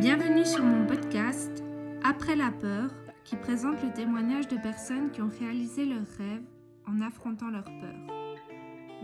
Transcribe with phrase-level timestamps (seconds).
[0.00, 1.62] Bienvenue sur mon podcast
[2.02, 2.90] Après la peur,
[3.22, 6.46] qui présente le témoignage de personnes qui ont réalisé leurs rêves
[6.88, 8.06] en affrontant leurs peurs.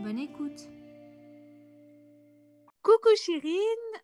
[0.03, 0.71] Bonne écoute.
[2.81, 3.53] Coucou Chirine,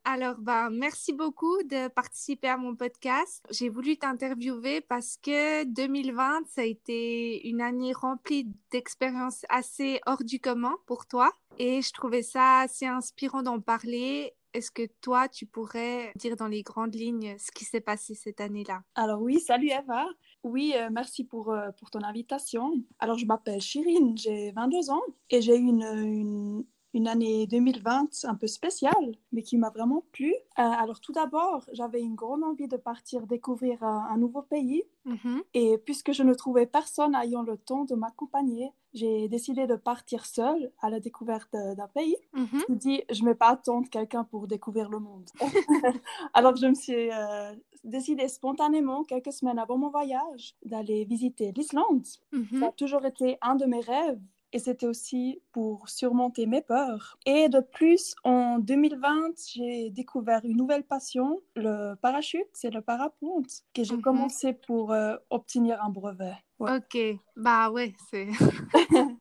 [0.05, 3.43] alors bah merci beaucoup de participer à mon podcast.
[3.51, 10.25] J'ai voulu t'interviewer parce que 2020 ça a été une année remplie d'expériences assez hors
[10.25, 15.29] du commun pour toi et je trouvais ça assez inspirant d'en parler est-ce que toi,
[15.29, 18.83] tu pourrais dire dans les grandes lignes ce qui s'est passé cette année-là?
[18.95, 20.07] Alors oui, salut Eva.
[20.45, 22.73] Oui, euh, merci pour, euh, pour ton invitation.
[22.99, 28.25] Alors je m'appelle Chirine, j'ai 22 ans et j'ai eu une, une, une année 2020
[28.25, 30.33] un peu spéciale, mais qui m'a vraiment plu.
[30.33, 34.85] Euh, alors tout d'abord, j'avais une grande envie de partir découvrir un, un nouveau pays.
[35.05, 35.43] Mhm.
[35.55, 40.27] Et puisque je ne trouvais personne ayant le temps de m'accompagner, j'ai décidé de partir
[40.27, 42.17] seule à la découverte d'un pays.
[42.35, 42.47] Mhm.
[42.69, 45.29] Je me dis, je ne vais pas attendre quelqu'un pour découvrir le monde.
[46.35, 47.53] Alors je me suis euh,
[47.85, 52.07] décidée spontanément, quelques semaines avant mon voyage, d'aller visiter l'Islande.
[52.33, 52.61] Mhm.
[52.61, 54.21] Ça a toujours été un de mes rêves
[54.55, 57.17] et c'était aussi pour surmonter mes peurs.
[57.25, 63.63] Et de plus, en 2020, j'ai découvert une nouvelle passion, le parachute, c'est le parapente,
[63.73, 64.03] que j'ai Mhm.
[64.03, 66.35] commencé pour euh, obtenir un brevet.
[66.63, 66.77] Ouais.
[66.77, 68.29] Ok, bah ouais, c'est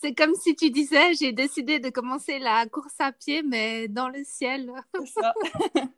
[0.00, 4.08] c'est comme si tu disais j'ai décidé de commencer la course à pied mais dans
[4.08, 4.72] le ciel.
[4.94, 5.34] C'est ça.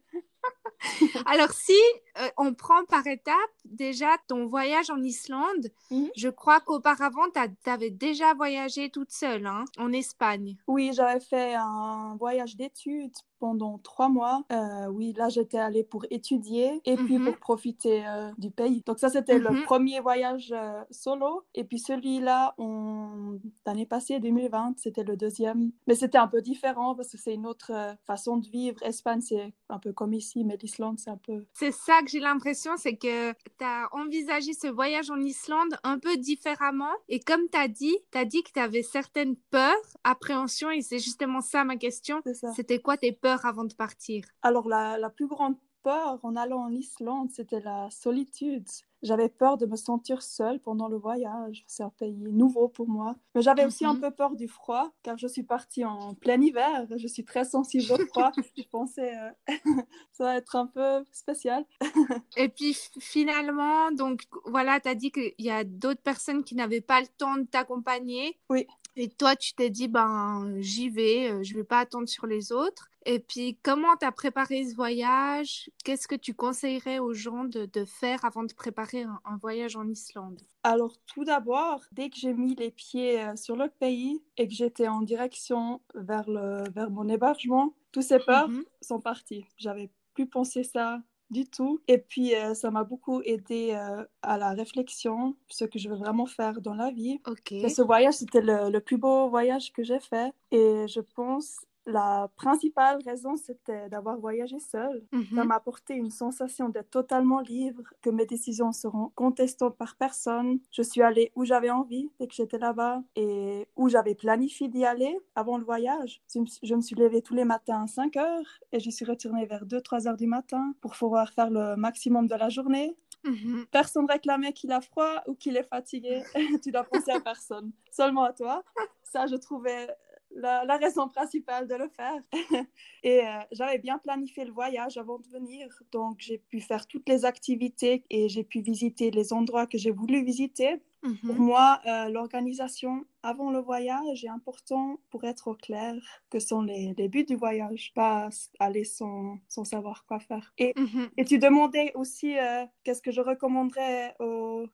[1.26, 1.76] Alors si
[2.18, 3.34] euh, on prend par étapes
[3.66, 6.08] déjà ton voyage en Islande, Mhm.
[6.16, 10.56] je crois qu'auparavant tu avais déjà voyagé toute seule hein, en Espagne.
[10.66, 14.44] Oui, j'avais fait un voyage d'études pendant trois mois.
[14.52, 17.24] Euh, oui, là, j'étais allée pour étudier et puis Mhm.
[17.24, 18.82] pour profiter euh, du pays.
[18.86, 19.44] Donc ça, c'était Mhm.
[19.56, 21.42] le premier voyage euh, solo.
[21.54, 23.38] Et puis celui-là, on...
[23.66, 25.72] l'année passée, 2020, c'était le deuxième.
[25.86, 27.72] Mais c'était un peu différent parce que c'est une autre
[28.06, 28.82] façon de vivre.
[28.82, 31.46] Espagne, c'est un peu comme ici, mais l'Islande, c'est un peu...
[31.54, 35.98] C'est ça que j'ai l'impression, c'est que tu as envisagé ce voyage en Islande un
[35.98, 36.92] peu différemment.
[37.08, 39.74] Et comme tu as dit, tu as dit que tu avais certaines peurs,
[40.04, 42.20] appréhensions, et c'est justement ça ma question.
[42.54, 44.24] C'était quoi tes peurs avant de partir?
[44.42, 48.68] Alors, la, la plus grande peur en allant en Islande, c'était la solitude.
[49.02, 51.64] J'avais peur de me sentir seule pendant le voyage.
[51.66, 53.16] C'est un pays nouveau pour moi.
[53.34, 54.00] Mais j'avais aussi un Mhm.
[54.00, 56.86] peu peur du froid, car je suis partie en plein hiver.
[56.94, 58.30] Je suis très sensible au froid.
[58.58, 59.30] je pensais euh,
[60.12, 61.64] ça va être un peu spécial.
[62.36, 66.82] Et puis finalement, donc voilà, tu as dit qu'il y a d'autres personnes qui n'avaient
[66.82, 68.38] pas le temps de t'accompagner.
[68.50, 68.66] Oui.
[68.96, 72.52] Et toi, tu t'es dit, ben, j'y vais, euh, je vais pas attendre sur les
[72.52, 72.89] autres.
[73.06, 75.70] Et puis, comment tu as préparé ce voyage?
[75.84, 79.76] Qu'est-ce que tu conseillerais aux gens de, de faire avant de préparer un, un voyage
[79.76, 80.40] en Islande?
[80.62, 84.52] Alors, tout d'abord, dès que j'ai mis les pieds euh, sur le pays et que
[84.54, 88.64] j'étais en direction vers, le, vers mon hébergement, tous ces peurs Mhm.
[88.82, 89.46] sont parties.
[89.56, 91.00] J'avais plus pensé ça
[91.30, 91.80] du tout.
[91.88, 95.96] Et puis, euh, ça m'a beaucoup aidé euh, à la réflexion, ce que je veux
[95.96, 97.20] vraiment faire dans la vie.
[97.26, 97.52] Ok.
[97.52, 100.32] Et ce voyage, c'était le, le plus beau voyage que j'ai fait.
[100.50, 101.56] Et je pense
[101.86, 105.04] la principale raison, c'était d'avoir voyagé seule.
[105.12, 105.44] Ça Mhm.
[105.44, 110.60] m'a apporté une sensation d'être totalement libre, que mes décisions seront contestantes par personne.
[110.70, 114.84] Je suis allée où j'avais envie dès que j'étais là-bas et où j'avais planifié d'y
[114.84, 116.22] aller avant le voyage.
[116.32, 119.46] Je me, suis- je levée tous les matins à 5 heures et j'y suis retournée
[119.46, 122.96] vers 2-3 heures du matin pour pouvoir faire le maximum de la journée.
[123.24, 123.66] Mhm.
[123.70, 126.22] Personne réclamait qu'il a froid ou qu'il est fatigué.
[126.64, 128.62] tu dois penser à personne, seulement à toi.
[129.02, 129.88] Ça, je trouvais
[130.36, 132.20] la, raison principale de le faire.
[133.02, 137.08] et euh, j'avais bien planifié le voyage avant de venir, donc j'ai pu faire toutes
[137.08, 140.80] les activités et j'ai pu visiter les endroits que j'ai voulu visiter.
[141.26, 141.40] Pour Mhm.
[141.40, 145.94] moi, euh, l'organisation avant le voyage est important pour être au clair
[146.30, 150.52] que sont les, les buts du voyage, pas aller sans, sans savoir quoi faire.
[150.58, 151.10] Et Mhm.
[151.16, 154.14] et tu demandais aussi euh, qu'est-ce que je recommanderais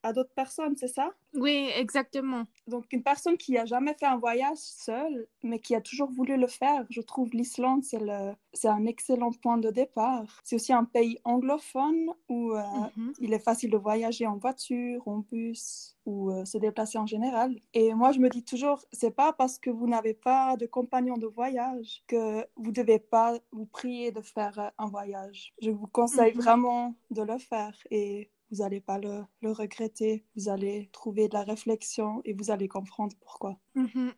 [0.02, 1.10] à d'autres personnes, c'est ça?
[1.34, 2.46] Oui, exactement.
[2.66, 6.36] Donc, une personne qui a jamais fait un voyage seule, mais qui a toujours voulu
[6.36, 10.40] le faire, je trouve l'Islande, c'est le, c'est un excellent point de départ.
[10.44, 12.62] C'est aussi un pays anglophone où euh,
[12.96, 13.12] Mhm.
[13.20, 17.50] il est facile de voyager en voiture, en bus ou euh, se déplacer en général.
[17.74, 21.16] Et moi, je me dis toujours, c'est pas parce que vous n'avez pas de compagnon
[21.16, 25.52] de voyage que vous devez pas vous prier de faire euh, un voyage.
[25.60, 26.40] Je vous conseille Mhm.
[26.42, 30.24] vraiment de le faire et vous n'allez pas le, le regretter.
[30.36, 33.58] Vous allez trouver de la réflexion et vous allez comprendre pourquoi.
[33.74, 34.12] Mhm.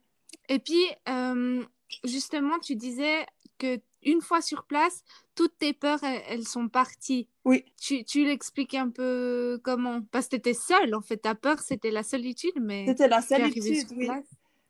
[0.50, 1.64] Et puis, euh,
[2.04, 3.24] justement, tu disais
[3.56, 5.02] que une fois sur place,
[5.34, 7.28] toutes tes peurs, elles, elles sont parties.
[7.44, 7.64] Oui.
[7.80, 10.02] Tu, tu l'expliques un peu comment?
[10.10, 11.18] Parce que tu étais seule, en fait.
[11.18, 14.06] Ta peur, c'était la solitude, mais C'était la solitude, oui.
[14.06, 14.24] place.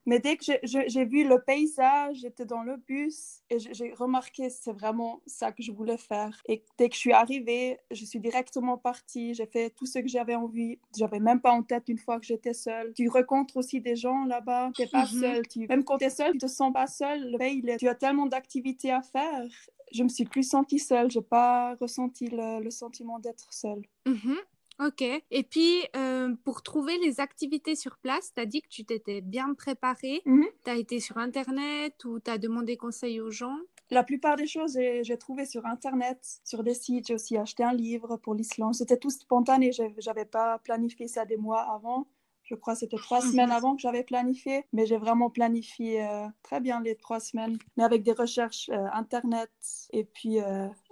[0.08, 4.72] Mais dès que j'ai vu le paysage, j'étais dans le bus et j'ai remarqué c'est
[4.72, 6.40] vraiment ça que je voulais faire.
[6.49, 9.34] Et dès que je suis arrivée, je suis directement partie.
[9.34, 10.78] J'ai fait tout ce que j'avais envie.
[10.96, 12.94] J'avais même pas en tête une fois que j'étais seule.
[12.94, 14.70] Tu rencontres aussi des gens là-bas.
[14.75, 15.20] Tu n'es pas mhm.
[15.20, 15.46] seule.
[15.46, 15.66] Tu...
[15.66, 17.32] Même quand tu es seule, tu te sens pas seule.
[17.32, 19.46] Le pays, tu as tellement d'activités à faire
[19.93, 21.10] je me suis plus sentie seule.
[21.10, 23.82] J'ai pas ressenti le, sentiment d'être seule.
[24.06, 24.37] Mhm.
[24.81, 25.03] Ok.
[25.03, 29.21] Et puis, euh, pour trouver les activités sur place, tu as dit que tu t'étais
[29.21, 30.23] bien préparée.
[30.25, 30.47] Mhm.
[30.65, 33.59] Tu as été sur Internet ou tu as demandé conseil aux gens?
[33.91, 37.07] La plupart des choses, j'ai trouvé sur Internet, sur des sites.
[37.09, 38.75] J'ai aussi acheté un livre pour l'Islande.
[38.75, 39.71] C'était tout spontané.
[39.99, 42.07] J'avais pas planifié ça des mois avant.
[42.49, 46.27] Je crois que c'était trois semaines avant que j'avais planifié, mais j'ai vraiment planifié euh,
[46.43, 49.50] très bien les trois semaines, mais avec des recherches euh, Internet
[49.93, 50.39] et puis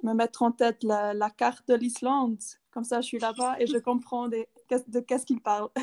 [0.03, 2.39] me mettre en tête la, la carte de l'Islande
[2.77, 5.71] comme ça, je suis là-bas et je comprends de qu'est-ce qu'il parle.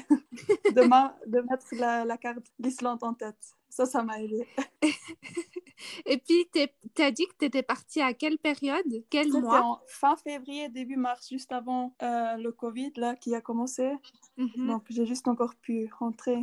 [0.76, 3.56] de, de mettre la, carte d'Islande en tête.
[3.68, 4.46] Ça, ça m'a aidé.
[6.06, 8.86] et puis, tu as dit que tu étais partie à quelle période?
[9.10, 9.62] Quel mois?
[9.62, 13.92] en fin février, début mars, juste avant euh, le Covid là, qui a commencé.
[14.38, 14.68] Mhm.
[14.68, 16.38] Donc, j'ai juste encore pu rentrer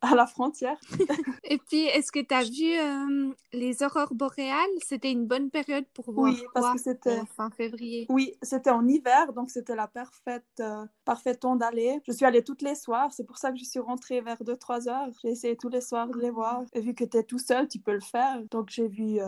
[0.00, 0.78] à la frontière.
[1.44, 4.70] Et puis, est-ce que tu as vu euh, les aurores boréales?
[4.84, 6.32] C'était une bonne période pour voir.
[6.32, 8.06] Oui, parce que c'était euh, fin février.
[8.08, 12.00] Oui, c'était en hiver, donc c'était la parfaite, euh, parfait temps d'aller.
[12.06, 14.88] Je suis allée toutes les soirs, c'est pour ça que je suis rentrée vers 2-3
[14.88, 15.08] heures.
[15.22, 16.62] J'ai essayé tous les soirs de les voir.
[16.72, 18.42] Et vu que tu es tout seul, tu peux le faire.
[18.50, 19.18] Donc j'ai vu,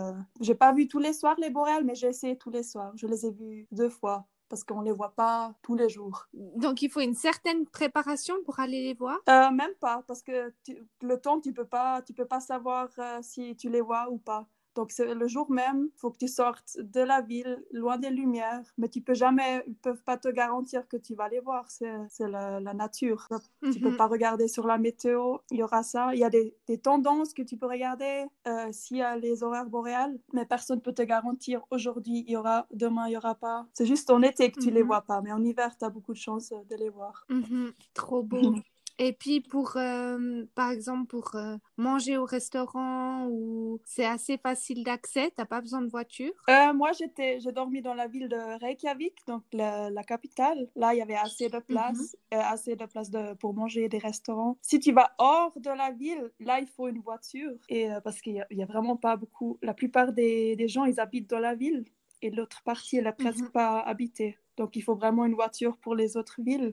[0.40, 2.92] j'ai pas vu tous les soirs les boréales, mais j'ai essayé tous les soirs.
[2.96, 6.28] Je les ai vus deux fois parce qu'on ne les voit pas tous les jours.
[6.34, 9.18] Donc, il faut une certaine préparation pour aller les voir?
[9.30, 10.52] Euh, Même pas, parce que
[11.00, 14.10] le temps, tu ne peux, pas, tu peux pas savoir euh, si tu les vois
[14.10, 14.46] ou pas.
[14.74, 18.10] Donc, c'est le jour même, il faut que tu sortes de la ville, loin des
[18.10, 21.70] lumières, mais tu peux jamais, ils peuvent pas te garantir que tu vas les voir,
[21.70, 21.88] c'est
[22.20, 23.28] la, la, nature.
[23.62, 23.96] Tu ne Tu peux mhm.
[23.96, 26.10] pas regarder sur la météo, il y aura ça.
[26.14, 29.42] Il y a des, des tendances que tu peux regarder euh, s'il y a les
[29.42, 33.16] horaires boréales, mais personne ne peut te garantir aujourd'hui il y aura, demain il y
[33.16, 33.66] aura pas.
[33.72, 34.86] C'est juste en été que tu ne les mhm.
[34.86, 37.26] vois pas, mais en hiver, tu as beaucoup de chances de les voir.
[37.28, 37.72] Mhm.
[37.94, 38.54] Trop beau.
[39.04, 44.84] Et puis pour, euh, par exemple, pour euh, manger au restaurant, où c'est assez facile
[44.84, 46.32] d'accès, tu n'as pas besoin de voiture?
[46.48, 50.68] Euh, Moi, j'étais, j'ai dormi dans la ville de Reykjavik, donc la, capitale.
[50.76, 52.38] Là, il y avait assez de place, mhm.
[52.38, 54.56] assez de place de, pour manger des restaurants.
[54.62, 57.54] Si tu vas hors de la ville, là, il faut une voiture.
[57.68, 59.58] Et parce qu'il n'y a, vraiment pas beaucoup.
[59.62, 61.84] La plupart des, des, gens, ils habitent dans la ville
[62.20, 63.50] et l'autre partie, elle n'est presque mhm.
[63.50, 64.38] pas habitée.
[64.56, 66.72] Donc, il faut vraiment une voiture pour les autres villes.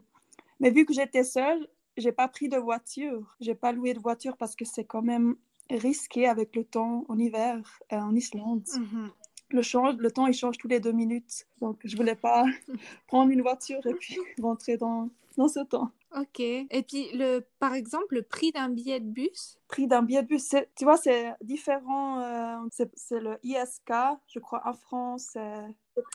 [0.59, 1.67] Mais vu que j'étais seule,
[1.99, 3.35] j'ai pas pris de voiture.
[3.39, 5.35] J'ai pas loué de voiture parce que c'est quand même
[5.69, 8.67] risqué avec le temps en hiver euh, en Islande.
[8.75, 9.11] Mhm.
[9.51, 11.47] Le, change, le temps, il change tous les deux minutes.
[11.61, 12.45] Donc, je voulais pas
[13.07, 15.91] prendre une voiture et puis rentrer dans, dans ce temps.
[16.15, 16.39] Ok.
[16.39, 19.57] Et puis, le, par exemple, le prix d'un billet de bus?
[19.67, 22.19] Prix d'un billet de bus, tu vois, c'est différent.
[22.21, 22.57] Euh,
[22.95, 23.93] c'est le ISK,
[24.27, 25.37] je crois, en France.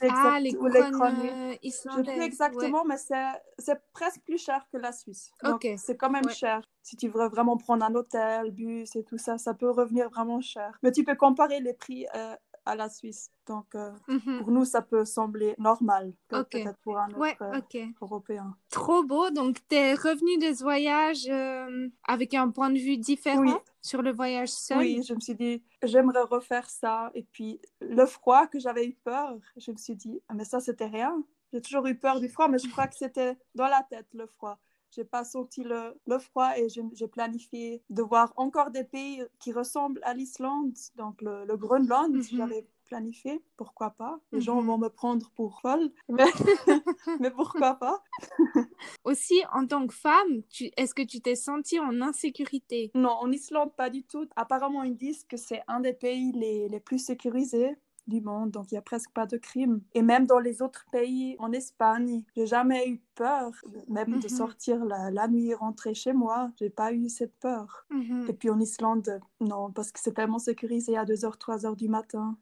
[0.09, 2.05] Ah, les couronnes euh, islandaises.
[2.15, 5.31] Je sais exactement, mais c'est presque plus cher que la Suisse.
[5.43, 5.67] Ok.
[5.77, 6.61] C'est quand même cher.
[6.81, 10.41] Si tu veux vraiment prendre un hôtel, bus et tout ça, ça peut revenir vraiment
[10.41, 10.77] cher.
[10.83, 13.29] Mais tu peux comparer les prix euh, à la Suisse.
[13.47, 14.39] Donc, euh, mhm.
[14.39, 18.55] pour nous, ça peut sembler normal, peut-être pour un autre euh, Européen.
[18.69, 19.29] Trop beau.
[19.29, 24.01] Donc, tu es revenu de ce voyage euh, avec un point de vue différent sur
[24.01, 24.79] le voyage seul?
[24.79, 27.11] Oui, je me suis dit, j'aimerais refaire ça.
[27.13, 30.59] Et puis, le froid que j'avais eu peur, je me suis dit, ah, mais ça,
[30.59, 31.23] c'était rien.
[31.53, 34.25] J'ai toujours eu peur du froid, mais je crois que c'était dans la tête, le
[34.25, 34.59] froid
[34.95, 39.51] j'ai pas senti le, le froid et j'ai planifié de voir encore des pays qui
[39.51, 42.15] ressemblent à l'Islande, donc le, le Groenland.
[42.15, 42.23] Mhm.
[42.23, 44.19] J'avais planifié, pourquoi pas.
[44.31, 44.67] Les gens mhm.
[44.67, 45.91] vont me prendre pour folle,
[47.19, 48.03] mais, pourquoi pas.
[49.03, 50.43] Aussi, en tant que femme,
[50.77, 52.91] est-ce que tu t'es sentie en insécurité?
[52.93, 54.27] Non, en Islande, pas du tout.
[54.35, 57.75] Apparemment, ils disent que c'est un des pays les, les plus sécurisés
[58.07, 59.81] du monde, donc il y a presque pas de crimes.
[59.93, 63.51] Et même dans les autres pays, en Espagne, j'ai jamais eu peur,
[63.87, 64.29] même de mhm.
[64.29, 66.51] sortir la, la, nuit, rentrer chez moi.
[66.59, 67.85] J'ai pas eu cette peur.
[67.89, 68.25] Mhm.
[68.29, 72.37] Et puis en Islande, non, parce que c'est tellement sécurisé à 2h, 3h du matin.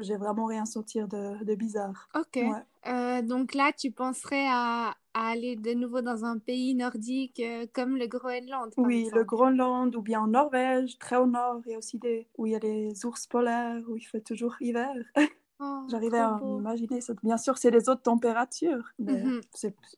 [0.00, 2.08] J'ai vraiment rien senti de, de bizarre.
[2.14, 2.38] Ok.
[2.86, 7.66] Euh, donc là, tu penserais à, à, aller de nouveau dans un pays nordique euh,
[7.72, 11.74] comme le Groenland Oui, le Groenland ou bien en Norvège, très au nord, il y
[11.74, 14.94] a aussi des, où il y a des ours polaires, où il fait toujours hiver.
[15.60, 17.00] Oh, J'arrivais à m'imaginer.
[17.24, 18.92] Bien sûr, c'est les autres températures.
[19.00, 19.40] Mais mhm.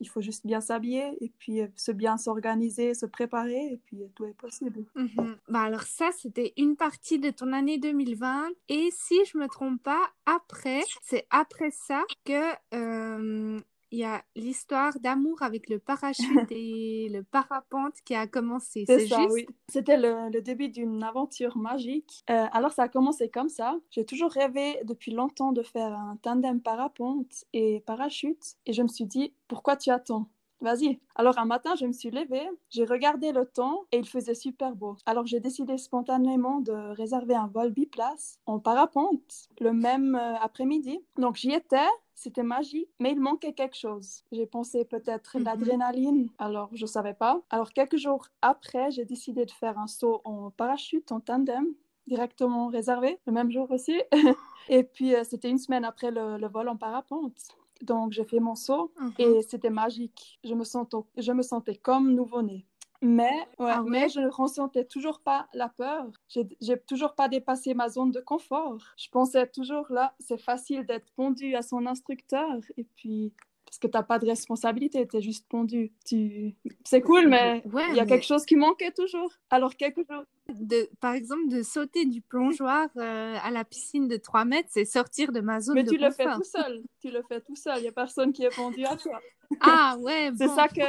[0.01, 4.03] Il faut juste bien s'habiller et puis euh, se bien s'organiser, se préparer et puis
[4.15, 4.87] tout est possible.
[4.95, 5.37] Mhm.
[5.49, 8.49] bah alors ça, c'était une partie de ton année 2020.
[8.71, 12.55] Et si je me trompe pas, après, c'est après ça que...
[12.75, 13.61] Euh,
[13.91, 16.21] il y a l'histoire d'amour avec le parachute
[16.51, 18.85] et le parapente qui a commencé.
[18.87, 19.47] C'est juste oui.
[19.69, 22.25] C'était le, le début d'une aventure magique.
[22.31, 23.79] Euh, alors, ça a commencé comme ça.
[23.91, 28.57] J'ai toujours rêvé depuis longtemps de faire un tandem parapente et parachute.
[28.67, 30.29] Et je me suis dit, pourquoi tu attends?
[30.61, 31.01] Vas-y.
[31.15, 34.77] Alors un matin, je me suis levée, j'ai regardé le temps et il faisait super
[34.77, 34.97] beau.
[35.07, 41.01] Alors j'ai décidé spontanément de réserver un vol biplace en parapente le même euh, après-midi.
[41.17, 44.23] Donc j'y étais, c'était magique, mais il manquait quelque chose.
[44.33, 45.45] J'ai pensé peut-être Mhm.
[45.45, 47.41] l'adrénaline, alors je savais pas.
[47.49, 51.67] Alors quelques jours après, j'ai décidé de faire un saut en parachute en tandem
[52.07, 53.99] directement réservé le même jour aussi.
[54.69, 57.57] et puis euh, c'était une semaine après le, le vol en parapente.
[57.83, 59.13] Donc j'ai fait mon saut Mhm.
[59.19, 60.39] et c'était magique.
[60.45, 62.67] Je me sentais, je me sentais comme nouveau-né.
[63.03, 63.91] Mais, ouais, Ah ouais?
[63.91, 66.11] mais je ne ressentais toujours pas la peur.
[66.29, 68.77] J'ai j'ai toujours pas dépassé ma zone de confort.
[68.99, 73.33] Je pensais toujours là, c'est facile d'être pendu à son instructeur et puis
[73.71, 75.93] parce que t'as pas de responsabilité, tu es juste pendu.
[76.05, 76.57] Tu...
[76.85, 79.33] C'est cool, mais Ouais, il y a mais- quelque chose qui manquait toujours.
[79.49, 80.25] Alors quelques jours.
[80.53, 84.85] de, par exemple, de sauter du plongeoir euh, à la piscine de 3 mètres, c'est
[84.85, 86.39] sortir de ma zone Mais de tu le fais confort.
[86.41, 86.83] tout seul.
[87.01, 87.79] Tu le fais tout seul.
[87.79, 89.21] Il y a personne qui est pendu à toi.
[89.61, 90.81] Ah ouais, C'est ça que,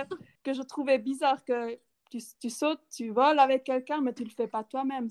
[0.44, 1.78] que je trouvais bizarre, que
[2.12, 5.10] tu, tu sautes, tu voles avec quelqu'un, mais tu le fais pas toi-même.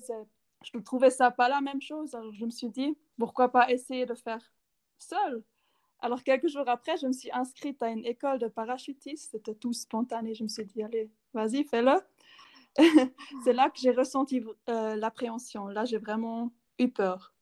[0.64, 2.14] Je trouvais ça pas la même chose.
[2.14, 4.40] Alors je me suis dit, pourquoi pas essayer de faire
[4.98, 5.42] seul?
[6.02, 9.30] Alors quelques jours après, je me suis inscrite à une école de parachutistes.
[9.32, 10.34] C'était tout spontané.
[10.34, 11.92] Je me suis dit, allez, vas-y, fais-le.
[13.44, 15.66] C'est là que j'ai ressenti euh, l'appréhension.
[15.68, 17.34] Là, j'ai vraiment eu peur.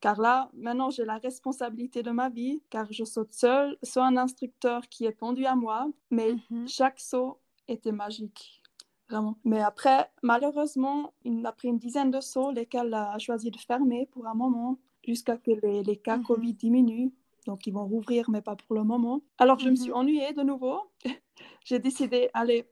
[0.00, 4.16] Car là, maintenant, j'ai la responsabilité de ma vie, car je saute seule, soit un
[4.16, 6.66] instructeur qui est pendu à moi, mais Mhm.
[6.68, 7.38] chaque saut
[7.68, 8.60] était magique.
[9.08, 9.36] Vraiment.
[9.44, 14.26] Mais après, malheureusement, une- après une dizaine de sauts, l'école a choisi de fermer pour
[14.26, 16.24] un moment, jusqu'à que les, les cas Mhm.
[16.24, 17.12] Covid diminuent.
[17.46, 19.20] Donc, ils vont rouvrir, mais pas pour le moment.
[19.38, 19.96] Alors, je me suis Mhm.
[19.96, 20.80] ennuyée de nouveau.
[21.64, 22.68] j'ai décidé, allez,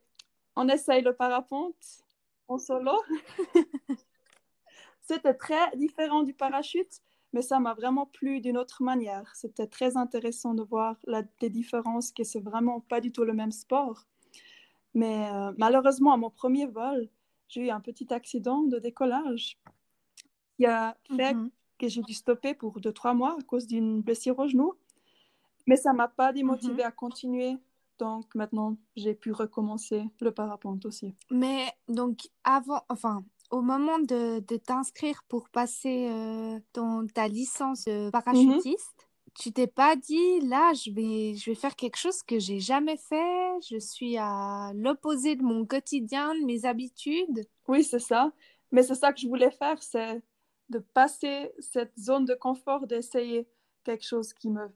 [0.56, 1.76] on essaye le parapente
[2.48, 2.92] en solo.
[5.00, 7.00] C'était très différent du parachute,
[7.32, 9.34] mais ça m'a vraiment plu d'une autre manière.
[9.34, 13.32] C'était très intéressant de voir la- les différences, que c'est vraiment pas du tout le
[13.32, 14.06] même sport.
[14.94, 17.08] Mais euh, malheureusement, à mon premier vol,
[17.48, 19.58] j'ai eu un petit accident de décollage
[20.56, 21.50] qui a fait Mhm.
[21.80, 24.74] Que j'ai dû stopper pour 2-3 mois à cause d'une blessure au genou.
[25.66, 27.56] Mais ça m'a pas démotivée à continuer.
[27.98, 31.14] Donc maintenant, j'ai pu recommencer le parapente aussi.
[31.30, 37.84] Mais donc, avant, enfin, au moment de, de t'inscrire pour passer euh, ton, ta licence
[37.84, 39.08] de parachutiste,
[39.38, 42.96] tu t'es pas dit, là, je vais, je vais faire quelque chose que j'ai jamais
[42.96, 47.46] fait, je suis à l'opposé de mon quotidien, de mes habitudes.
[47.68, 48.32] Oui, c'est ça.
[48.72, 50.22] Mais c'est ça que je voulais faire, c'est
[50.70, 53.46] de passer cette zone de confort, d'essayer
[53.84, 54.68] quelque chose qui me...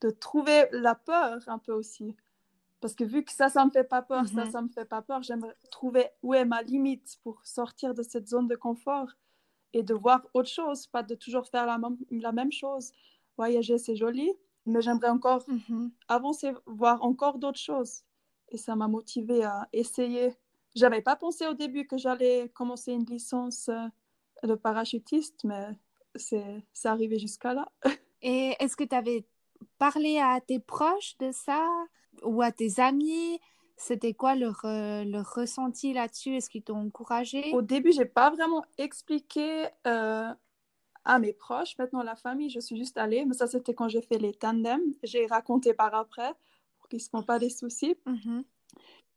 [0.00, 2.14] de trouver la peur un peu aussi.
[2.80, 4.50] Parce que vu que ça, ça me fait pas peur, ça, Mhm.
[4.50, 8.26] ça me fait pas peur, j'aimerais trouver où est ma limite pour sortir de cette
[8.28, 9.08] zone de confort
[9.74, 12.92] et de voir autre chose, pas de toujours faire la, même- la même chose.
[13.36, 14.32] Voyager, c'est joli,
[14.66, 15.90] mais j'aimerais encore Mhm.
[16.08, 18.02] avancer, voir encore d'autres choses.
[18.48, 20.34] Et ça m'a motivée à essayer.
[20.74, 23.68] J'avais pas pensé au début que j'allais commencer une licence
[24.42, 25.68] de parachutiste, mais
[26.14, 27.70] c'est arrivé jusqu'à là.
[28.22, 29.24] Et est-ce que tu avais
[29.78, 31.66] parlé à tes proches de ça
[32.22, 33.40] ou à tes amis?
[33.76, 36.36] C'était quoi leur, euh, leur ressenti là-dessus?
[36.36, 37.50] Est-ce qu'ils t'ont encouragé?
[37.54, 40.34] Au début, j'ai pas vraiment expliqué euh,
[41.04, 41.78] à mes proches.
[41.78, 44.94] Maintenant, la famille, je suis juste allée, mais ça, c'était quand j'ai fait les tandems.
[45.02, 46.34] J'ai raconté par après
[46.78, 47.96] pour qu'ils se font pas des soucis.
[48.04, 48.44] Mhm.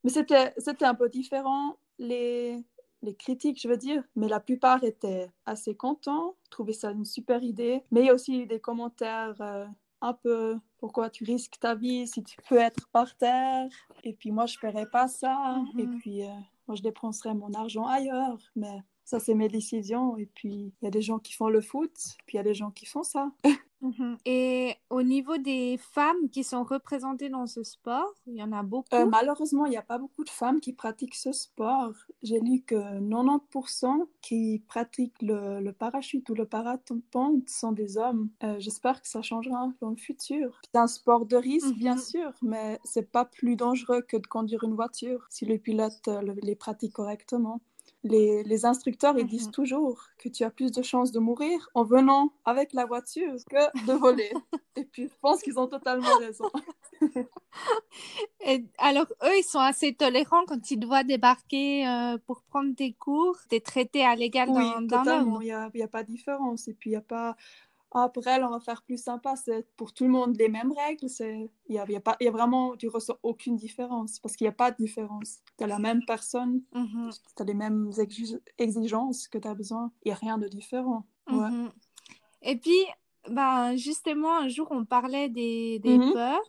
[0.06, 2.64] Mais c'était, c'était un peu différent, les,
[3.04, 4.04] les critiques, je veux dire.
[4.16, 7.84] Mais la plupart étaient assez contents, trouvaient ça une super idée.
[7.92, 9.66] Mais il y a aussi eu des commentaires euh,
[10.02, 13.70] un peu pourquoi tu risques ta vie si tu peux être par terre?
[14.04, 15.62] Et puis moi, je ne paierais pas ça.
[15.74, 15.80] Mhm.
[15.80, 16.34] Et puis euh,
[16.68, 18.40] moi, je dépenserais mon argent ailleurs.
[18.56, 20.18] Mais ça, c'est mes décisions.
[20.18, 21.94] Et puis il y a des gens qui font le foot,
[22.26, 23.32] puis il y a des gens qui font ça.
[23.84, 24.18] Mhm.
[24.26, 28.64] Et au niveau des femmes qui sont représentées dans ce sport, il y en a
[28.64, 28.88] beaucoup?
[28.96, 31.94] Euh, malheureusement, il n'y a pas beaucoup de femmes qui pratiquent ce sport.
[32.22, 38.30] J'ai lu que 90% qui pratiquent le, le parachute ou le parapente sont des hommes.
[38.44, 40.62] Euh, J'espère que ça changera dans le futur.
[40.74, 41.80] C'est un sport de risque, Mhm.
[41.80, 46.08] bien sûr, mais c'est pas plus dangereux que de conduire une voiture si le pilote
[46.08, 47.62] euh, le- les pratique correctement.
[48.06, 49.30] Les, les instructeurs, ils Mhm.
[49.30, 53.36] disent toujours que tu as plus de chances de mourir en venant avec la voiture
[53.50, 54.32] que de voler.
[54.76, 56.44] Et puis, je pense qu'ils ont totalement raison.
[58.46, 62.94] Et alors, eux, ils sont assez tolérants quand ils doivent débarquer euh, pour prendre des
[62.94, 63.38] cours.
[63.50, 65.40] T'es traité à l'égal Oui, dans, dans totalement.
[65.42, 66.68] Il n'y a, a pas de différence.
[66.68, 67.36] Et puis, il n'y a pas...
[67.94, 69.36] ah, pour elle, on va faire plus sympa.
[69.36, 71.08] C'est pour tout le monde les mêmes règles.
[71.70, 74.46] Il y a, y a, pas, y a vraiment, tu ressens aucune différence parce qu'il
[74.46, 75.40] n'y a pas de différence.
[75.58, 77.10] Tu as la même personne, Mhm.
[77.36, 79.92] tu as les mêmes exi- exigences que tu as besoin.
[80.04, 81.06] Il n'y a rien de différent.
[81.28, 81.50] Ouais.
[81.50, 81.72] Mhm.
[82.42, 82.86] Et puis,
[83.30, 86.14] ben, justement, un jour, on parlait des, des Mhm.
[86.14, 86.42] peurs.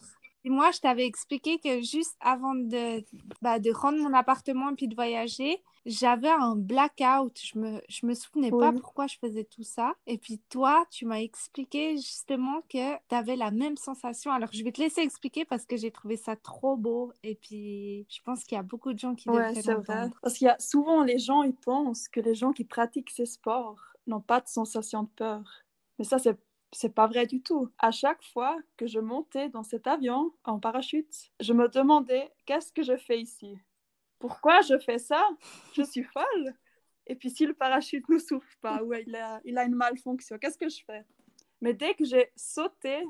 [0.46, 3.02] Et moi, je t'avais expliqué que juste avant de,
[3.40, 7.38] bah, de rendre mon appartement et puis de voyager, j'avais un blackout.
[7.42, 9.94] Je me, je me souvenais pas pourquoi je faisais tout ça.
[10.06, 14.32] Et puis toi, tu m'as expliqué justement que tu avais la même sensation.
[14.32, 17.12] Alors, je vais te laisser expliquer parce que j'ai trouvé ça trop beau.
[17.22, 20.10] Et puis, je pense qu'il y a beaucoup de gens qui Ouais, devraient c'est vrai.
[20.22, 23.26] Parce qu'il y a souvent les gens, ils pensent que les gens qui pratiquent ces
[23.26, 25.42] sports n'ont pas de sensation de peur.
[25.98, 26.38] Mais ça, c'est
[26.74, 27.70] c'est pas vrai du tout.
[27.78, 32.72] À chaque fois que je montais dans cet avion en parachute, je me demandais qu'est-ce
[32.72, 33.56] que je fais ici?
[34.18, 35.22] Pourquoi je fais ça?
[35.74, 36.54] Je suis folle.
[37.06, 40.38] Et puis si le parachute ne s'ouvre pas ou il a, il a une malfonction,
[40.38, 41.04] qu'est-ce que je fais?
[41.60, 43.04] Mais dès que j'ai sauté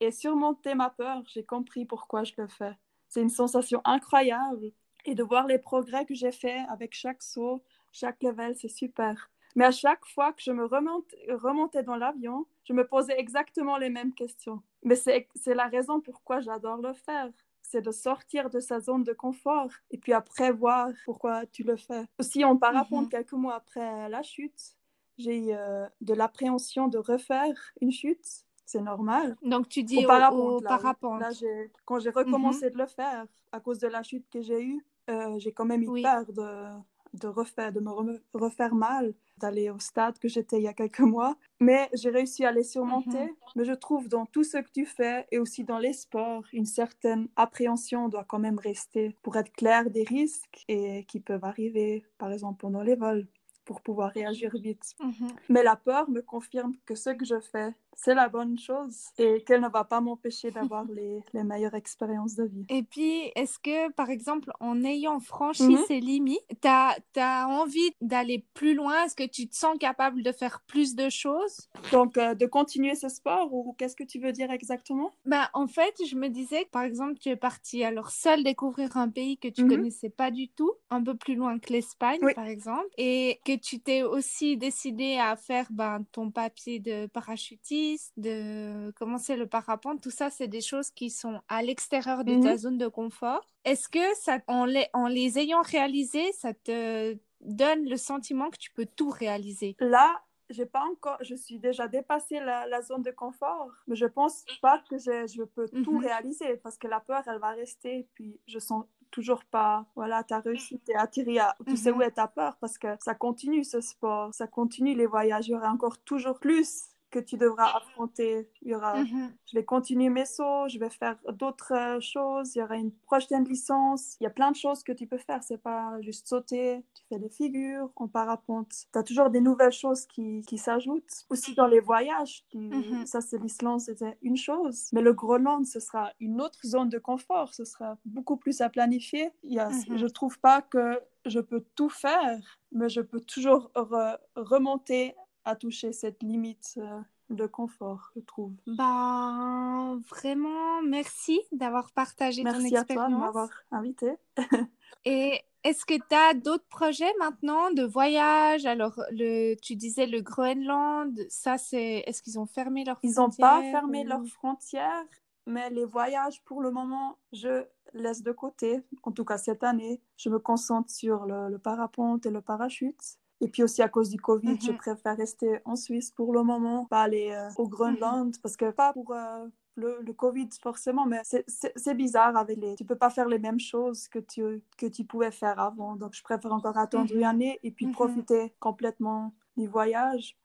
[0.00, 2.72] et surmonté ma peur, j'ai compris pourquoi je le fais.
[3.08, 4.72] C'est une sensation incroyable.
[5.04, 9.31] Et de voir les progrès que j'ai faits avec chaque saut, chaque level, c'est super.
[9.54, 13.90] Mais à chaque fois que je me remontais dans l'avion, je me posais exactement les
[13.90, 14.62] mêmes questions.
[14.82, 17.28] Mais c'est la raison pourquoi j'adore le faire.
[17.62, 21.76] C'est de sortir de sa zone de confort et puis après voir pourquoi tu le
[21.76, 22.04] fais.
[22.18, 23.08] Aussi, en parapente, Mhm.
[23.10, 24.76] quelques mois après la chute,
[25.16, 28.26] j'ai eu euh, de l'appréhension de refaire une chute.
[28.64, 29.36] C'est normal.
[29.42, 30.82] Donc, tu dis Au au, parapente, au là, oui.
[30.82, 31.20] parapente.
[31.20, 34.62] Là, j'ai- quand j'ai recommencé de le faire, à cause de la chute que j'ai
[34.62, 36.02] eue, euh, j'ai quand même eu Oui.
[36.02, 36.66] peur de,
[37.14, 37.90] de, refaire, de me
[38.34, 41.36] refaire mal, d'aller au stade que j'étais il y a quelques mois.
[41.60, 43.24] Mais j'ai réussi à les surmonter.
[43.24, 43.36] Mhm.
[43.56, 46.66] Mais je trouve dans tout ce que tu fais et aussi dans les sports, une
[46.66, 52.04] certaine appréhension doit quand même rester pour être clair des risques et qui peuvent arriver,
[52.18, 53.26] par exemple pendant les vols,
[53.64, 54.94] pour pouvoir réagir vite.
[55.00, 55.28] Mhm.
[55.48, 59.42] Mais la peur me confirme que ce que je fais, c'est la bonne chose et
[59.44, 62.64] qu'elle ne va pas m'empêcher d'avoir les, les meilleures expériences de vie.
[62.68, 65.84] Et puis, est-ce que, par exemple, en ayant franchi Mhm.
[65.86, 69.04] ces limites, tu as, envie d'aller plus loin?
[69.04, 71.68] Est-ce que tu te sens capable de faire plus de choses?
[71.90, 75.10] Donc, euh, de continuer ce sport ou qu'est-ce que tu veux dire exactement?
[75.24, 78.96] Ben, en fait, je me disais que, par exemple, tu es partie alors seule découvrir
[78.96, 79.68] un pays que tu Mhm.
[79.68, 82.34] connaissais pas du tout, un peu plus loin que l'Espagne, Oui.
[82.34, 87.81] par exemple, et que tu t'es aussi décidé à faire ben, ton papier de parachutiste,
[88.16, 90.00] de commencer le parapente.
[90.02, 92.58] Tout ça, c'est des choses qui sont à l'extérieur de ta Mhm.
[92.58, 93.44] zone de confort.
[93.64, 98.58] Est-ce que ça, en les, en les ayant réalisés, ça te donne le sentiment que
[98.58, 99.76] tu peux tout réaliser?
[99.80, 104.06] Là, j'ai pas encore, je suis déjà dépassé la, la zone de confort, mais je
[104.06, 105.98] pense pas que je, je peux tout Mhm.
[105.98, 108.06] réaliser parce que la peur, elle va rester.
[108.14, 111.96] Puis je sens toujours pas, voilà, ta réussite est attirée à, tu sais Mhm.
[111.98, 115.48] où est ta peur parce que ça continue ce sport, ça continue les voyages.
[115.48, 118.48] Il y aura encore toujours plus que tu devras affronter.
[118.62, 119.32] Il y aura, Mhm.
[119.46, 122.90] je vais continuer mes sauts, je vais faire d'autres euh, choses, il y aura une
[122.92, 124.16] prochaine licence.
[124.20, 127.02] Il y a plein de choses que tu peux faire, c'est pas juste sauter, tu
[127.08, 128.72] fais des figures en parapente.
[128.92, 131.26] Tu as toujours des nouvelles choses qui, qui s'ajoutent.
[131.30, 133.06] Aussi dans les voyages, tu- Mhm.
[133.06, 136.98] ça c'est l'Islande, c'était une chose, mais le Groenland, ce sera une autre zone de
[136.98, 139.30] confort, ce sera beaucoup plus à planifier.
[139.44, 139.98] Il y a, Mhm.
[139.98, 142.40] Je trouve pas que je peux tout faire,
[142.72, 147.00] mais je peux toujours re- remonter à toucher cette limite euh,
[147.30, 148.52] de confort, je trouve.
[148.66, 153.20] Ben, vraiment, merci d'avoir partagé ton Merci à toi de expérience.
[153.20, 154.12] m'avoir invité.
[155.04, 158.66] Et est-ce que tu as d'autres projets maintenant de voyage?
[158.66, 163.30] Alors, le, tu disais le Groenland, ça c'est, est-ce qu'ils ont fermé leurs Ils n'ont
[163.30, 165.04] pas fermé ou- leurs frontières,
[165.46, 168.80] mais les voyages, pour le moment, je laisse de côté.
[169.02, 173.18] En tout cas, cette année, je me concentre sur le, le parapente et le parachute.
[173.42, 174.78] Et puis aussi à cause du Covid, je Mhm.
[174.78, 178.92] préfère rester en Suisse pour le moment, pas aller euh, au Groenland, parce que pas
[178.92, 182.76] pour euh, le, le Covid forcément, mais c'est- bizarre avec les...
[182.76, 185.96] Tu peux pas faire les mêmes choses que tu, que tu pouvais faire avant.
[185.96, 187.18] Donc je préfère encore attendre Mhm.
[187.18, 187.92] une année et puis Mhm.
[187.92, 190.36] profiter complètement du voyage.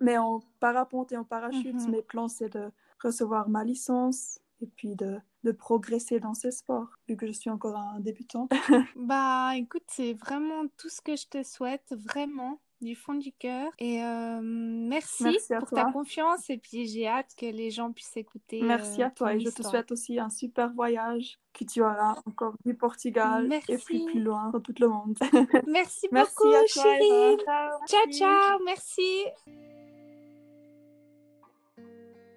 [0.00, 1.90] Mais en parapente et en parachute, Mhm.
[1.90, 2.70] mes plans, c'est de
[3.02, 7.50] recevoir ma licence et puis de, de progresser dans ces sports, vu que je suis
[7.50, 8.48] encore un débutant.
[8.96, 13.70] Bah, écoute, c'est vraiment tout ce que je te souhaite, vraiment, du fond du cœur.
[13.78, 15.84] Et euh, merci, pour toi.
[15.84, 16.50] ta confiance.
[16.50, 19.50] Et puis, j'ai hâte que les gens puissent écouter Merci euh, à toi et je
[19.50, 24.20] te souhaite aussi un super voyage, que tu auras encore du Portugal et puis plus
[24.20, 25.16] loin dans tout le monde.
[25.66, 27.78] Merci Merci beaucoup, à toi.
[27.86, 28.18] Ciao, Merci.
[28.18, 28.58] ciao.
[28.64, 29.87] Merci.